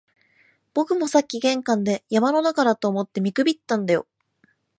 [0.73, 4.07] 僕もさっき玄関で、山の中だと思って見くびったんだよ